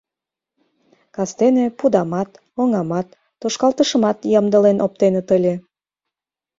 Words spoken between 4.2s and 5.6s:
ямдылен оптеныт ыле.